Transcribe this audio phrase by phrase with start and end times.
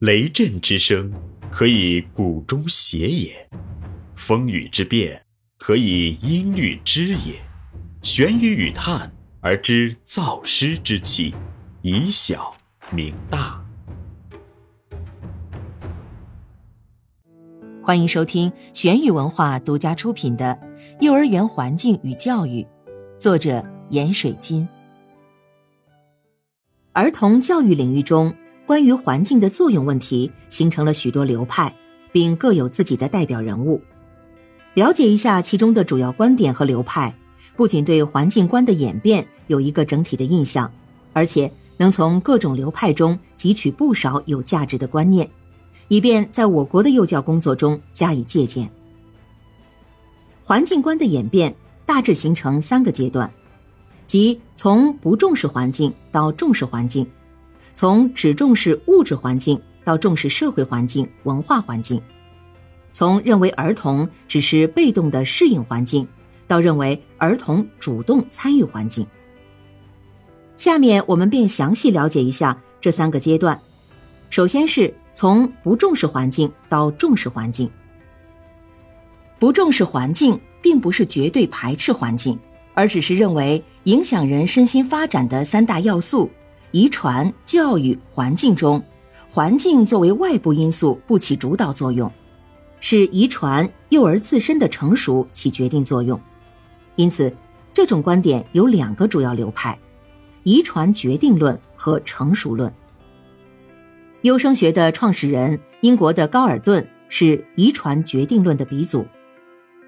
[0.00, 1.12] 雷震之声，
[1.50, 3.32] 可以鼓中谐也；
[4.16, 5.22] 风雨之变，
[5.58, 7.38] 可以音律之也。
[8.00, 11.34] 玄于语叹而知造湿之气，
[11.82, 12.56] 以小
[12.90, 13.62] 明大。
[17.82, 20.58] 欢迎收听玄宇文化独家出品的
[21.04, 22.62] 《幼儿园环境与教育》，
[23.18, 24.66] 作者闫水金。
[26.94, 28.34] 儿童教育领域中，
[28.70, 31.74] 关于环境的作用问题形成了许多流派，
[32.12, 33.82] 并各有自己的代表人物。
[34.74, 37.12] 了解一下其中的主要观点和流派，
[37.56, 40.72] 不仅对环境观的演变有一个整体的印象，
[41.12, 45.28] 而且能从各种流派中汲取不少有价值的观念，
[45.88, 48.70] 以便在我国的幼教工作中加以借鉴。
[50.44, 51.52] 环境观的演变
[51.84, 53.28] 大致形成三个阶段。
[54.06, 57.04] 即从不重视环境到重视环境，
[57.80, 61.98] 从只重视物质环境到重视社会环境、文化环境，
[62.92, 66.06] 从认为儿童只是被动的适应环境，
[66.46, 69.06] 到认为儿童主动参与环境。
[70.58, 73.58] 下面我们便详细了解一下这三个阶段。
[74.28, 77.70] 首先是从不重视环境到重视环境。
[79.38, 82.38] 不重视环境，并不是绝对排斥环境。
[82.74, 86.30] 而只是认为影响人身心发展的三大要素——
[86.72, 88.82] 遗传、教育、环境中，
[89.28, 92.10] 环境作为外部因素不起主导作用，
[92.80, 96.20] 是遗传、幼儿自身的成熟起决定作用。
[96.96, 97.32] 因此，
[97.72, 99.78] 这种观点有两个主要流派：
[100.42, 102.72] 遗传决定论和成熟论。
[104.22, 109.06] 优生学的创始人英国的高尔顿是遗传决定论的鼻祖，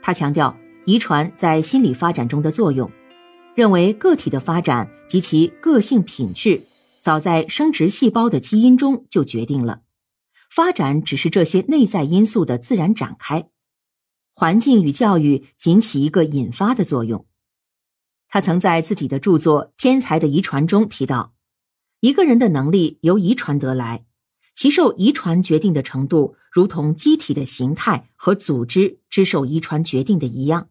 [0.00, 0.56] 他强调。
[0.86, 2.90] 遗传在心理发展中的作用，
[3.54, 6.60] 认为个体的发展及其个性品质，
[7.02, 9.82] 早在生殖细胞的基因中就决定了，
[10.50, 13.48] 发展只是这些内在因素的自然展开，
[14.32, 17.26] 环境与教育仅起一个引发的作用。
[18.28, 21.34] 他曾在自己的著作《天才的遗传》中提到，
[22.00, 24.04] 一个人的能力由遗传得来。
[24.52, 30.68] 其受遗传决定的程度，如同机体的形态和组织之受遗传决定的一样。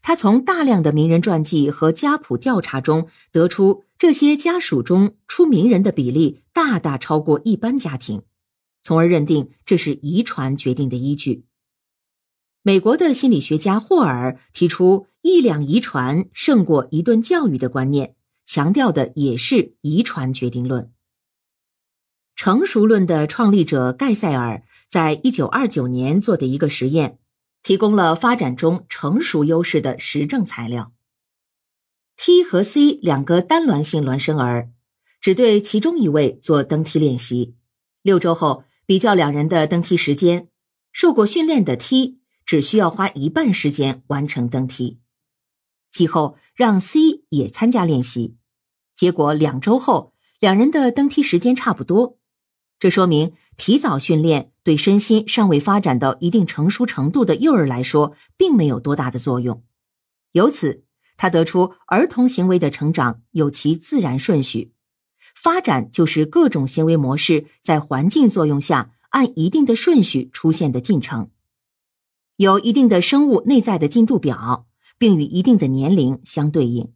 [0.00, 8.22] 他从大量的名人传记和家谱调查中得出，这些家属中出名人的比例大大超过一般家庭，
[8.80, 11.44] 从而认定这是遗传决定的依据。
[12.62, 18.14] 美国的心理学家霍尔提出“一两遗传胜过一顿教育”的观念，
[18.44, 20.92] 强调的也是遗传决定论。
[22.36, 27.18] 成熟论的创立者盖塞尔在一九二九年做的一个实验，
[27.64, 30.92] 提供了发展中成熟优势的实证材料。
[32.20, 34.70] T 和 C 两个单卵性孪生儿，
[35.20, 37.54] 只对其中一位做登梯练习。
[38.02, 40.48] 六周后比较两人的登梯时间，
[40.90, 44.98] 受过训练的 T 只需要花一半时间完成登梯。
[45.92, 48.36] 其后让 C 也参加练习，
[48.96, 52.18] 结果两周后两人的登梯时间差不多。
[52.80, 59.62] 这说明，提早训练对身心尚未发展到一定成熟程度的幼儿来说，并没有多大的作用。
[60.32, 60.84] 由此，
[61.18, 64.72] 他得出儿童行为的成长有其自然顺序，
[65.34, 71.30] 发展就是各种行为模式在环境作用下按一定的顺序出现的进程，
[72.36, 76.92] 有一定的生物内在的进度表，并与一定的年龄相对应。